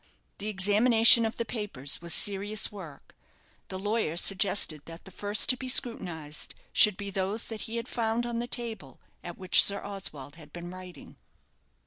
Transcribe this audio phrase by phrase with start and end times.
[0.39, 3.15] The examination of the papers was serious work.
[3.67, 7.87] The lawyer suggested that the first to be scrutinized should be those that he had
[7.87, 11.17] found on the table at which Sir Oswald had been writing.